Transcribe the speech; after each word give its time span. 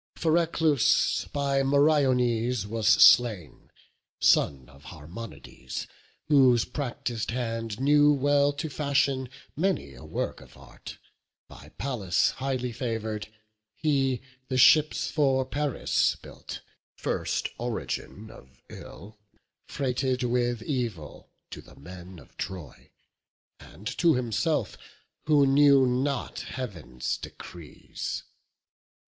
Phereclus 0.15 1.25
by 1.31 1.61
Meriones 1.61 2.65
was 2.65 2.87
slain, 2.87 3.69
Son 4.19 4.67
of 4.67 4.85
Harmonides, 4.85 5.85
whose 6.27 6.65
practis'd 6.65 7.29
hand 7.29 7.79
Knew 7.79 8.11
well 8.11 8.51
to 8.53 8.67
fashion 8.67 9.29
many 9.55 9.93
a 9.93 10.03
work 10.03 10.41
of 10.41 10.57
art; 10.57 10.97
By 11.47 11.69
Pallas 11.77 12.31
highly 12.31 12.71
favour'd; 12.71 13.27
he 13.75 14.23
the 14.47 14.57
ships 14.57 15.11
For 15.11 15.45
Paris 15.45 16.15
built, 16.15 16.61
first 16.95 17.49
origin 17.59 18.31
of 18.31 18.59
ill, 18.71 19.19
Freighted 19.67 20.23
with 20.23 20.63
evil 20.63 21.29
to 21.51 21.61
the 21.61 21.75
men 21.75 22.17
of 22.17 22.35
Troy, 22.37 22.89
And 23.59 23.85
to 23.99 24.15
himself, 24.15 24.79
who 25.27 25.45
knew 25.45 25.85
not 25.85 26.39
Heav'n's 26.39 27.17
decrees. 27.19 28.23